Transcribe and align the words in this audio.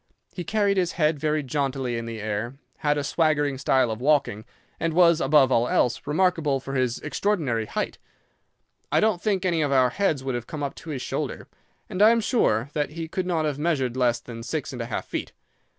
He 0.33 0.43
carried 0.43 0.77
his 0.77 0.93
head 0.93 1.19
very 1.19 1.43
jauntily 1.43 1.95
in 1.95 2.07
the 2.07 2.19
air, 2.19 2.55
had 2.79 2.97
a 2.97 3.03
swaggering 3.03 3.59
style 3.59 3.91
of 3.91 4.01
walking, 4.01 4.45
and 4.79 4.95
was, 4.95 5.21
above 5.21 5.51
all 5.51 5.67
else, 5.67 6.01
remarkable 6.07 6.59
for 6.59 6.73
his 6.73 6.97
extraordinary 7.01 7.67
height. 7.67 7.99
I 8.91 8.99
don't 8.99 9.21
think 9.21 9.45
any 9.45 9.61
of 9.61 9.71
our 9.71 9.91
heads 9.91 10.23
would 10.23 10.33
have 10.33 10.47
come 10.47 10.63
up 10.63 10.73
to 10.77 10.89
his 10.89 11.03
shoulder, 11.03 11.47
and 11.87 12.01
I 12.01 12.09
am 12.09 12.19
sure 12.19 12.71
that 12.73 12.89
he 12.93 13.07
could 13.07 13.27
not 13.27 13.45
have 13.45 13.59
measured 13.59 13.95
less 13.95 14.19
than 14.19 14.41
six 14.41 14.73
and 14.73 14.81
a 14.81 14.87
half 14.87 15.05
feet. 15.05 15.33